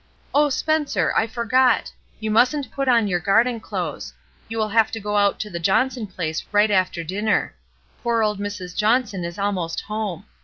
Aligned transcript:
Oh, 0.33 0.49
Spencer! 0.49 1.13
I 1.15 1.27
forgot; 1.27 1.91
you 2.19 2.31
mustn't 2.31 2.71
put 2.71 2.87
on 2.87 3.07
your 3.07 3.19
garden 3.19 3.59
clothes; 3.59 4.13
you 4.49 4.57
will 4.57 4.69
have 4.69 4.89
to 4.93 4.99
go 4.99 5.15
out 5.15 5.39
to 5.41 5.49
the 5.51 5.59
Johnson 5.59 6.07
place 6.07 6.43
right 6.51 6.71
after 6.71 7.03
dinner. 7.03 7.53
Poor 8.01 8.23
old 8.23 8.39
Mrs. 8.39 8.75
Johnson 8.75 9.23
is 9.23 9.37
almost 9.37 9.81
home. 9.81 10.25